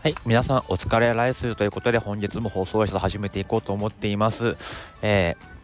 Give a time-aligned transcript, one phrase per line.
[0.00, 4.56] はい、皆さんお疲れライスということで本日も放送室を始めていこうと思っています。
[5.02, 5.57] えー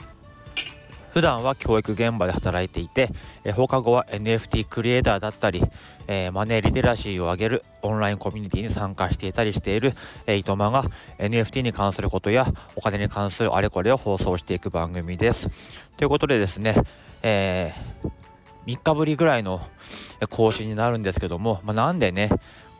[1.14, 3.08] 普段は教育現場で働いていて、
[3.44, 5.62] え放課後は NFT クリエイターだったり、
[6.08, 9.92] えー、マネーリテラシーを上げるオンラインコミュニティに参加していたりしている、
[10.26, 10.84] えー、糸間が
[11.18, 15.48] NFT に関することやお金に関するあれこれを放送していく番組です。
[15.96, 16.74] ということでですね、
[17.22, 19.60] えー、3日ぶりぐらいの
[20.30, 22.28] 更新になるんですけども、まあ、なんでね、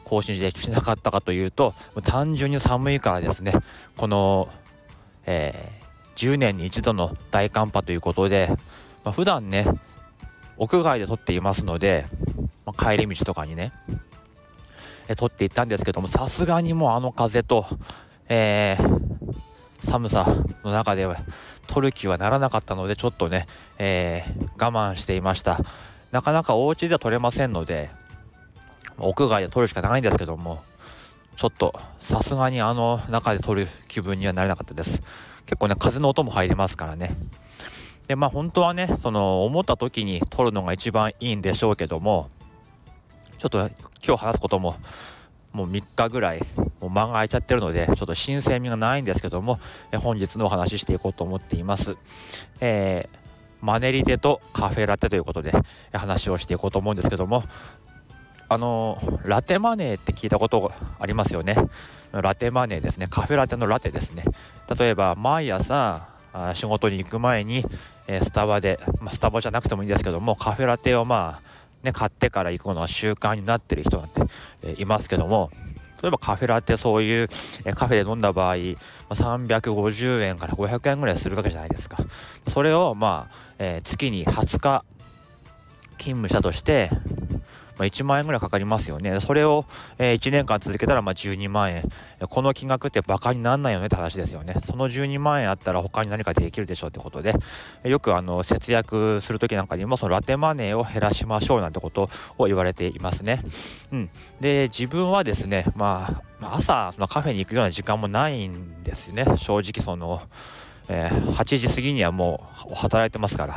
[0.03, 1.73] 更新しなかったかというと
[2.03, 3.55] 単純に寒いからですね
[3.97, 4.49] この、
[5.25, 5.84] えー、
[6.17, 8.49] 10年に一度の大寒波ということで、
[9.05, 9.67] まあ、普段ね
[10.57, 12.07] 屋外で撮っていますので、
[12.65, 13.73] まあ、帰り道とかにね
[15.09, 17.67] え撮っていったんですけどもさすがにもうあの風と、
[18.29, 20.27] えー、寒さ
[20.65, 21.19] の中では
[21.67, 23.47] 撮る気はならなかったのでちょっとね、
[23.79, 25.59] えー、我慢していました
[26.13, 27.91] なかなかお家では撮れませんので
[28.99, 30.63] 屋外で撮るしかないんですけども、
[31.37, 35.03] ちょっとさすがにあの中で撮る気分にはなれなかったです。
[35.47, 37.17] 結構ね、風の音も入りますからね。
[38.07, 42.31] で、まあ本当はね、その思った時に撮るのが一番いいんでしょうけども、
[43.39, 43.59] ちょっと
[44.03, 44.77] 今日話すことも
[45.53, 46.41] もう3日ぐらい
[46.81, 49.61] もう間が空いちゃってるのでちょっと新鮮味がないんですけども
[49.93, 51.97] え本日のお話ししていこうと思っています、
[52.61, 53.19] えー、
[53.61, 55.53] マネリテとカフェラテということで
[55.93, 57.45] 話をしていこうと思うんですけども
[58.55, 61.57] あのラテマネーって聞いたことがありますよね。
[62.13, 63.09] ラテマネーですね。
[63.09, 64.25] カフェラテのラテですね。
[64.79, 66.07] 例えば毎朝
[66.55, 67.65] 仕事に行く前に、
[68.07, 74.23] えスタバで、ま、スタバじゃなくてもいいんですけどもカフェラテをまあね買ってから行くのが習慣になってる人なんて、
[74.63, 75.51] えいますけども
[76.01, 77.29] 例えばカフェラテそういう、
[77.65, 78.55] えカフェで飲んだ場合、
[79.11, 81.97] 350円から500円ぐらいするわけじゃないですか。
[82.47, 84.85] それをまあ、え、月に20日
[86.05, 86.91] 勤務したとして
[87.79, 89.21] まあ、1万円ぐらいかかりますよね。
[89.21, 89.65] それを、
[89.99, 91.91] え、1年間続けたらまあ12万円。
[92.29, 94.55] この金額ってバカになんないよねって話ですよね。
[94.67, 97.35] その12万円あったら他に何かできるでしょうってことで、
[97.85, 103.41] よくあの節約する時なんかにもそのラテマネーを減らしましょうなんてことを言われていますね。
[103.93, 104.11] うん。
[104.41, 109.25] で、自分はですね、まあ、朝そのカフェに行くような時間もないんですね。
[109.37, 110.23] 正直その、
[110.89, 113.55] えー、8時過ぎにはもう働いてますから。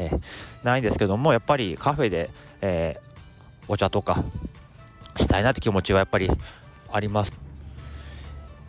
[0.00, 0.20] えー、
[0.64, 2.30] ないんですけどもやっぱりカフェで、
[2.62, 3.09] えー、
[3.70, 4.24] お茶とか
[5.16, 6.28] したいなって気持ちはやっぱり
[6.90, 7.32] あります。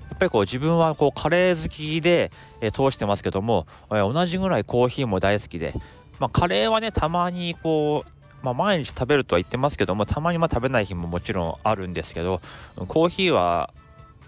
[0.09, 2.31] やっぱりこう自分はこうカレー好きで、
[2.61, 5.73] え、通してますけども、え、同じぐらいコーヒーも大好きで、
[6.19, 12.41] まあ、カレーはねたまにこう、まあ、毎日食べるとは言ってますけどもたまにま食べない日ももちろんあるんですけど
[12.87, 13.73] コーヒーは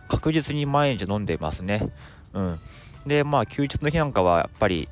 [0.08, 1.88] 確実に毎日飲んでますね。
[2.34, 2.60] うん、
[3.06, 4.90] でまあ休日の日なんかはやっぱり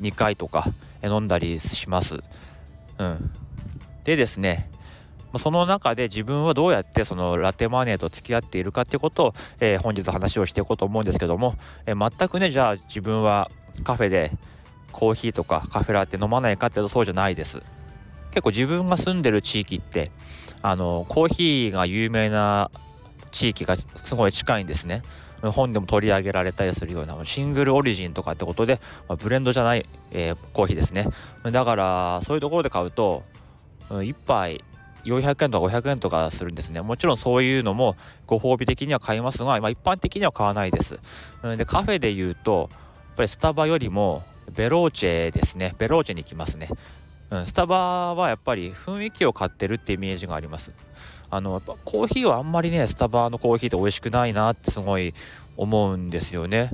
[0.00, 0.66] 2回とか
[1.04, 2.18] 飲んだりします。
[2.98, 3.30] うん、
[4.02, 4.70] でですね
[5.34, 11.56] まその中で自分はどうやってそのラテマネーと付き合っているかっていうことを、えー、本日話をしていこうと思うんですけども、
[11.86, 13.50] えー、全くねじゃあ自分は
[13.82, 14.32] カフェで
[14.92, 17.60] コーヒーとかカフェラテ飲まないかっていうとそうじゃないです。
[18.30, 20.10] 結構自分が住んでる地域って
[20.62, 22.70] あのコーヒーが有名な
[23.32, 25.02] 地域がすごい近いんですね。
[25.42, 31.08] 本でも取り上げられたりするようなシングルオリジンとかってことで、まあ、ブレンドじゃない、えー、コーヒーですね。
[31.42, 33.24] だからそういうところで買うと
[33.90, 34.64] 1杯
[35.04, 36.80] 400円とか500円とかするんですね。
[36.80, 40.98] もちろんそういうのもご褒美的には買いますが、まあ、一般的には買わないです。
[41.56, 44.22] で、カフェで言うと、やっぱりスタバよりも
[44.52, 45.74] ベローチェですね。
[45.78, 46.68] ベローチェに行きますね。
[47.30, 50.72] うん、スタバはやっぱり雰囲気を買ってるってイメージがあります。
[51.30, 55.14] あの、コーヒーはあんまりね、スタバのコーヒーって美味しくないなってすごい
[55.56, 56.70] 思うんですよね。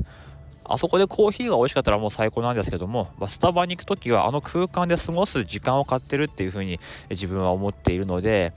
[0.70, 6.78] あそこでコーヒーが美味しかったらもう最高なんですけども、まあ、スタバに行く時はあの空間で過ごす時間を買ってるっていうふうに
[7.10, 8.52] 自分は思っているので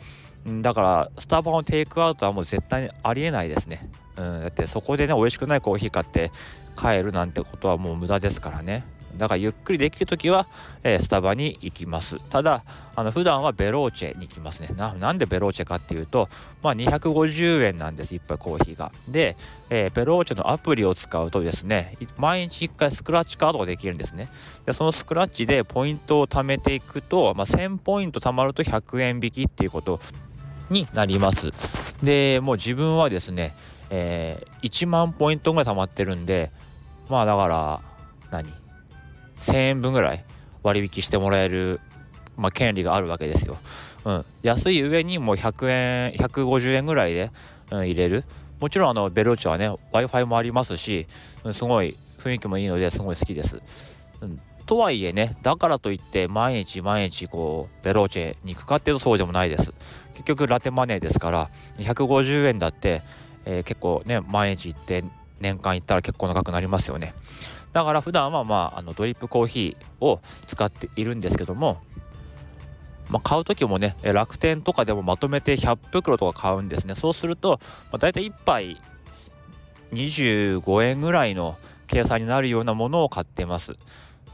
[0.62, 6.32] だからスタバのテイクアウトはもう絶対にありえないですね、うん、だってそこでね美味しくないコーヒー買って
[6.78, 8.84] 帰るなんてことはもう無駄ですからね。
[9.18, 10.48] だからゆっくりできるときは、
[10.84, 12.20] えー、スタバに行きます。
[12.30, 12.64] ただ、
[12.96, 14.94] あの普段はベローチェに行きますねな。
[14.94, 16.30] なんでベローチェかっていうと、
[16.62, 18.92] まあ、250円なんです、1杯コーヒーが。
[19.08, 19.36] で、
[19.70, 24.30] えー、ベローチェのアプリを使うとですね、毎日1回スクラッチカードができるんですね。
[24.66, 30.00] で、そのスクラッチでポイントを貯めていくと、まあ、1000ポイント貯まると100円引きっていうこと
[30.70, 31.52] になります。
[32.04, 33.56] で、もう自分はですね、
[33.90, 36.52] えー、1万ポイントぐらい貯まってるんで、
[37.10, 37.80] まあだから、
[38.32, 38.63] 何？
[39.46, 40.24] 1000円分ぐらい
[40.64, 41.80] 割引してもらえる、
[42.38, 43.58] まあ、権利があるわけですよ。
[44.06, 47.32] うん、安い上にもう100円150円ぐらいで、
[47.72, 48.24] うん、入れる。
[48.60, 51.08] もちろんあのベルーチはね w i f i もありますし、
[51.44, 53.60] うん、すごい雰囲気もいいのですごい好きです、
[54.22, 59.74] うん、とはいえねだからといって毎日毎日こうベローチェに行くかっていうとそうでもないです。
[60.14, 63.02] 結局ラテマネーですから150円だって、
[63.46, 65.04] えー、結構ね毎日行って
[65.40, 67.14] 年間行ったら結構長くなりますよね。
[67.74, 71.82] だから普段はまああのドリップコーヒーを使っているんですけども
[73.10, 76.96] まあ、買う時もね楽天とかでもまとめて100袋とか買うんですね。
[76.96, 77.60] そうすると、
[77.92, 78.82] まあ、大体1杯
[79.92, 83.74] 25円ぐらいの計算になるようなものを買ってます。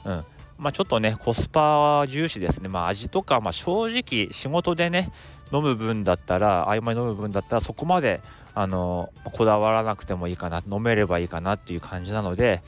[0.06, 0.24] うん。
[0.57, 5.09] まあ、ちょっとねコスパ重視ですね、まあ、味とか、まあ、正直仕事でね
[5.53, 8.21] 飲む分だったら合間に飲む分だったらそこまで
[8.61, 12.61] あのこだわらなくてもいいかな飲めればいいかなっていう感じなので、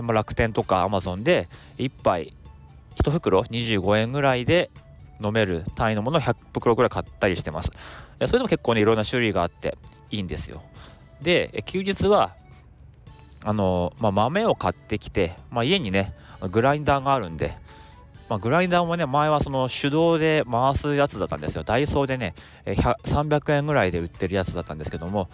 [0.00, 1.48] ま、楽天とかアマゾンで
[1.78, 2.32] 1杯
[2.94, 4.70] 1袋25円ぐらいで
[5.20, 7.72] 飲める単位のものを100袋ぐらい買ったりしてます。
[8.20, 9.76] それでも結構ねいろんな種類があって
[10.12, 10.62] いいんですよ。
[11.20, 12.36] で休日は
[13.42, 16.14] あの、まあ、豆を買ってきて、まあ、家にね
[16.52, 17.52] グラインダーがあるんで、
[18.28, 21.64] まあ、グラインダーもね前はその手動で回すやつだったんですよ。
[21.64, 22.34] ダイソーでね
[22.64, 25.28] 300円ぐらいで売ってるやつだったんですけども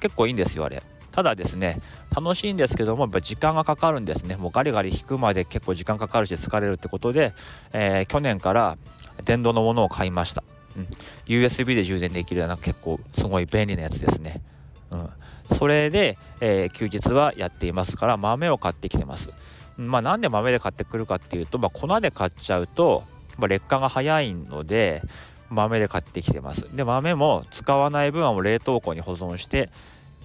[0.00, 0.82] 結構いいんですよあれ。
[1.12, 1.80] ただですね
[2.14, 4.36] 楽しいんですけどもやっぱ時間がかかるんですね。
[4.36, 7.34] もうガリガリ引くまで結構時間かかるし疲れるってことで、
[7.72, 8.78] えー、去年から
[9.24, 10.42] 電動のものを買いました、
[10.76, 10.88] うん、
[11.26, 14.42] USB で充電できるような結構すごい便利なやつですね、
[14.90, 15.10] うん、
[15.54, 19.28] それで、えー、休日はやっていますから豆を買ってきてます。
[19.76, 23.04] まあなんで豆で買ってくるかっていうと、まあ、粉で買っちゃうと、
[23.38, 25.02] まあ、劣化が早いので
[25.50, 26.66] 豆で買ってきてます。
[26.74, 29.70] で豆も使わない分はもう冷凍庫に保存して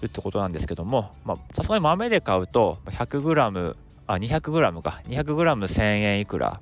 [0.02, 1.12] るってことなんですけども
[1.56, 3.76] さすがに豆で買うと 100g
[4.08, 5.02] あ 200g か。
[5.06, 6.62] 200g1000 円いくら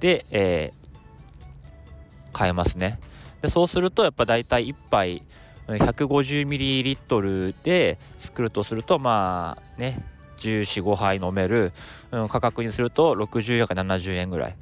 [0.00, 2.98] で、えー、買えますね。
[3.42, 5.22] でそうするとやっぱ大体1杯
[5.68, 10.04] 150ml で作るとするとまあね
[10.44, 11.72] 1415杯飲める、
[12.10, 14.56] うん、価格にすると60円か70円ぐらい、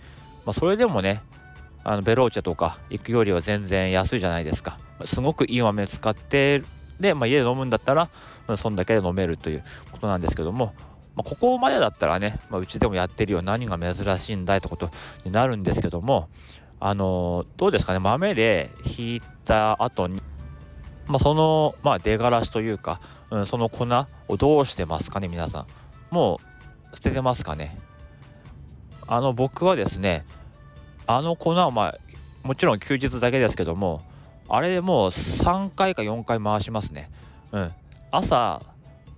[0.45, 1.23] まあ、それでもね
[1.85, 4.79] あのベローチェとか行くよりは全然安いじゃないですか。
[5.05, 6.63] すごくいい豆使って
[7.01, 8.09] で、まあ、家で飲むんだったら、
[8.47, 10.75] うん、そんだけで飲めるということなんですけども、
[11.17, 14.91] まあ、ここまでだったらね、まあ、うちでもやってるよ何が珍しいんだいってこと
[15.25, 16.29] になるんですけども
[16.79, 20.23] あの、どうですかね豆で引いた後に
[21.07, 23.01] まあ、その、まあ、出がらしというか、
[23.33, 23.87] うん、その粉
[24.29, 25.67] をどうしてますかね皆さん。
[26.11, 26.39] も
[26.93, 27.79] う捨ててますかね。
[29.07, 30.27] あの僕はですね
[31.07, 31.99] あの粉はまあ
[32.47, 34.03] もちろん休日だけですけども
[34.49, 37.11] あれでもう3回か4回回しますね。
[37.53, 37.73] うん。
[38.11, 38.61] 朝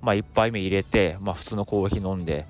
[0.01, 2.47] まあ1杯目入れてまあ普通のコーヒー飲んで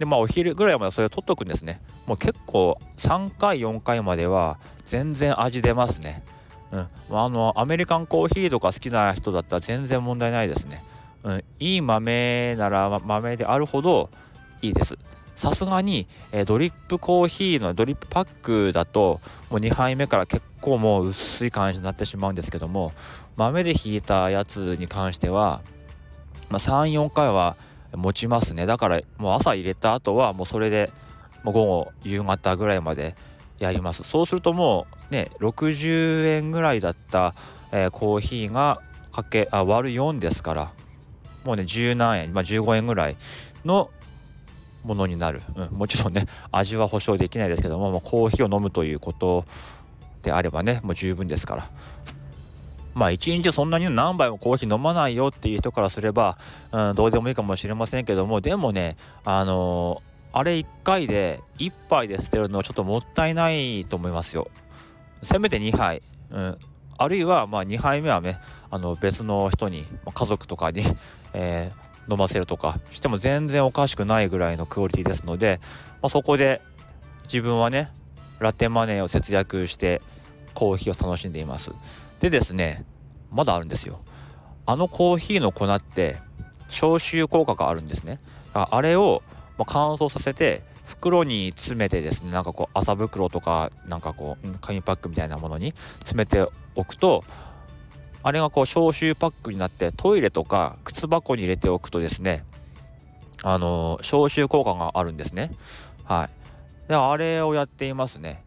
[0.00, 1.80] でまあお昼ぐらいまでそれを取っとくんですね。
[2.06, 6.24] もう結構3回4回までは全然味出ますね。
[6.72, 10.82] うん、あのアメリカンコーヒーとか好きな人だったら全然問題ないですね、
[11.26, 14.10] うん、いい豆なら豆であるほど
[14.62, 14.96] いいです。
[15.34, 19.20] さすがに、えー、ドリップコーヒーのドリップパックだと
[19.50, 22.92] もう2杯目から結構もう薄い感じになってしまうんですけども
[23.34, 25.60] 豆でひいたやつに関しては、
[26.48, 27.56] まあ、34回は
[27.92, 28.64] 持ちますね。
[28.64, 30.92] だからもう朝入れた後はもうそれで
[31.42, 33.16] もう午後夕方ぐらいまで
[33.58, 34.04] やります。
[34.04, 37.34] そうするともうね60円ぐらいだった、
[37.72, 38.80] えー、コーヒーが
[39.10, 40.70] かけあ割る4ですから。
[41.46, 43.16] もうね十何円、まあ、15円ぐらい
[43.64, 43.90] の
[44.84, 49.44] ものになる、うん、もちろんね 味は保証できないですけども、まあ、コーヒーを飲むということ
[50.22, 51.68] であればねもう十分ですから。
[52.94, 56.38] まあ一日そんなに何杯もコーヒー飲まないよっていう人からすれば、
[56.72, 64.50] うん、どうでもいいかもしれませんけどもでもねあのーあれ1回で1杯で捨てるのはちょっともったいないと思いますよ。
[65.22, 66.58] せめて2杯、うん、
[66.98, 68.38] あるいはま2杯目はね
[68.70, 70.82] あの別の人に家族とかに
[71.32, 75.60] えー、飲ませるとかしても全然おかしくないぐらいのクオリティですので、
[76.02, 76.62] まあ、そこで
[77.24, 77.90] 自分はね
[78.38, 80.00] ラテマネーを節約して
[80.54, 81.72] コーヒーを楽しんでいます。
[82.20, 82.84] でですね
[83.30, 84.00] まだあるんですよ。
[84.64, 86.16] あのコーヒーの粉って
[86.68, 88.18] 消臭効果があるんですね。
[88.52, 89.22] あれを、
[89.66, 97.24] 乾燥させて袋に詰めてですねなんかこう麻袋とかなんかこう紙パックみたいなものに詰めておくと
[98.22, 102.44] あれがこう消臭パックになってトイレとか靴箱に入れておくとですね
[103.42, 105.52] あのー、消臭効果があるんですね。
[106.04, 106.28] は
[106.86, 106.88] い。
[106.88, 108.42] であれをやっていますね。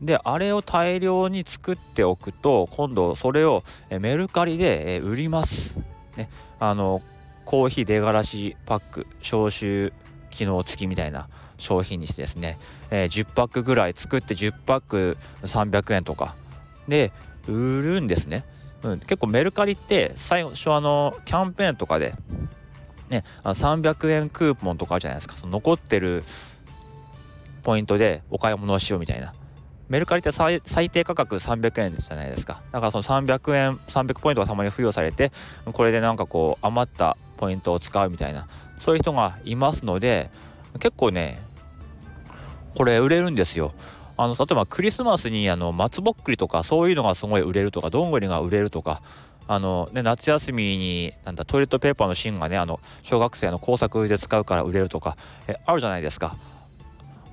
[0.00, 5.76] であれを大量に作っておくと今度それをメルカリで売ります。
[6.16, 6.28] ね。
[6.60, 7.02] あの
[7.44, 9.92] コーヒー出がらしパック消臭
[10.30, 11.28] 機能付きみたいな。
[11.64, 12.58] 商品にしてですね、
[12.90, 16.34] えー、10パックぐらい作って10パック300円とか。
[16.86, 17.12] で
[17.48, 18.44] 売るんですね、
[18.82, 22.14] うん、結構メルカリって最初あのキャンペーンとかで
[23.08, 25.34] ね300円クーポンとかあるじゃないですか。
[25.34, 26.24] その残ってる
[27.62, 29.32] ポイントでお買い物をしようみたいな。
[29.88, 32.62] メルカリって最低価格300円じゃないですか。
[32.72, 35.30] だからその300円300ポイントがたまに付与されて
[35.72, 38.48] これでなんかこう余ったポイントを使うみたいな
[38.80, 40.30] そういう人がいますので
[40.78, 41.40] 結構ね
[42.76, 43.72] これ売れるんですよ。
[44.16, 49.02] あの例えばクリスマスにあの松ぼっくりとかそういうのがすごい売れるとかどんぐりが売れるとか
[49.46, 56.36] あのね、夏休みになんだトイレットペーパーの芯がねあの小学生の工作で使うから売れるとかえあるじゃないですか。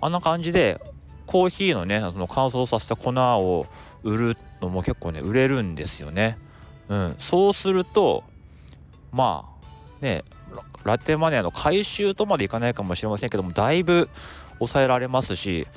[0.01, 0.81] あんな感じで
[1.25, 3.65] コーヒーのねその乾燥させた粉を
[4.03, 6.38] 売るのも結構ね売れるんですよね。
[6.89, 8.25] うん、そうすると
[9.13, 9.45] ま
[10.01, 10.25] あね
[10.83, 14.10] ラテマネーの回収とまでいかないかもしれませんけどもだいぶ
[14.62, 15.68] 抑えられますし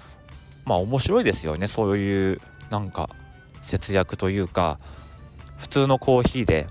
[0.64, 1.67] まあ面白いですよね。
[1.67, 3.09] そういうなんか
[3.64, 4.79] 節約というか
[5.57, 6.67] 普通のコーヒーで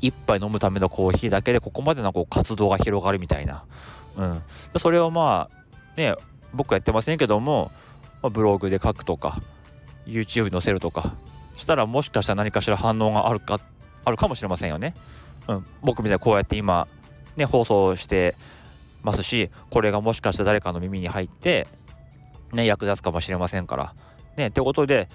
[0.00, 3.64] 1杯飲むためのコーヒーだけでここまでのこう活動が広がるみたいな、
[4.16, 4.42] うん、
[4.78, 6.14] それをまあね
[6.54, 7.70] 僕はやってませんけども、
[8.22, 9.40] まあ、ブログで書くとか
[10.06, 11.12] YouTube に載せるとか
[11.56, 13.60] したらもしかしたら何かしら反応があるか
[14.04, 14.94] あるかもしれませんよね。
[15.46, 16.88] うん、僕みたいにこうやって今
[17.36, 18.34] ね放送して
[19.02, 21.66] ますしこれがもしかしたら誰かの耳に入って
[22.52, 23.94] ね役立つかもしれませんから。
[24.36, 25.08] ねということで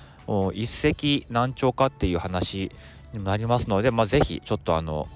[0.53, 2.71] 一石何鳥かっていう話
[3.13, 5.07] にもなりますので、まあ、是非ちょっとあの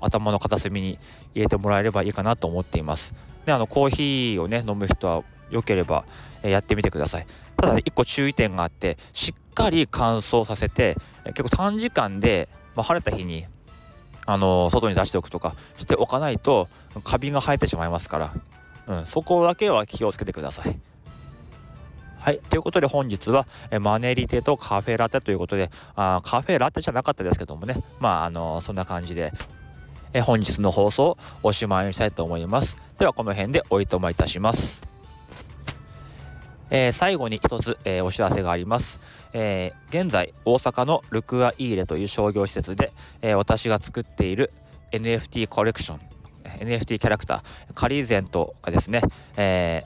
[0.00, 0.98] 頭の片隅に
[1.34, 3.14] 入れてもらえればいいかなと思っています。
[3.46, 6.04] であのコーヒーをね飲む人は良ければ
[6.42, 13.46] やってみてくださいただ1個注意点があってしっかり乾燥させて結構短時間で、まあ、晴れた日に
[14.28, 16.68] あの外に出しておくとかしておかないと
[17.02, 18.34] カビが生えてしまいますから、
[18.86, 20.78] うん、そこだけは気をつけてください。
[22.18, 22.38] はい。
[22.50, 29.32] ということで本日は、えマネリテとカフェラテということで、あカフェラテじゃなかったですけどもね、まあ、あのそんな感じで、
[30.12, 32.76] え本日の放送おしまいにしたいと思います。
[32.98, 34.82] ではこの辺でおいとまいたします。
[36.68, 39.00] えー、最後に一つ、えー、お知らせがあります。
[39.32, 42.92] えー、現在大阪のルクアイーレという商業施設で、
[43.22, 44.52] え私が作っている
[44.92, 46.00] NFT コレクション
[46.60, 49.02] NFT キャラクターカリーゼントがですね、
[49.36, 49.84] え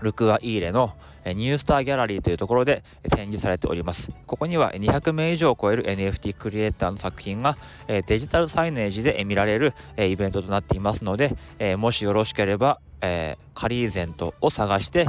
[0.00, 0.94] ルクアイーレの
[1.26, 4.10] ニュースターギャラリーというところで展示されております。
[4.26, 11.36] ここには200名以上を超える NFT クリエイターの作品がデジタルサイネージで見られるイベントとなっていますので、
[11.76, 15.06] もしよろしければ、カリーゼントを探して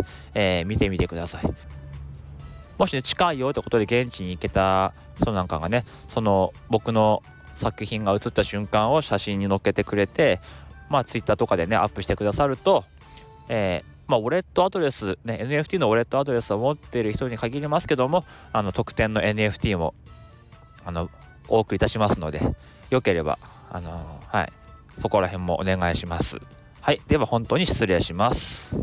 [0.65, 1.80] 見てみてください。
[2.81, 7.21] もしね、近いよってことで現地に行けた人なんかがね、その僕の
[7.57, 10.39] 作品が写った瞬間を写真に載っけてくれて、
[10.89, 12.83] まあ Twitter とかでね、アップしてくださると、
[13.49, 19.93] えーまあ、ウォレットアドレス、ね、NFT のウォレットアドレスを持っている人に限りますけども、あの特典の NFT も
[20.83, 21.11] あの
[21.49, 22.41] お送りいたしますので、
[22.89, 23.37] よければ、
[23.71, 24.51] あのはい、
[24.99, 26.39] そこら辺もお願いします。
[26.79, 28.75] はい、では本当に失礼します。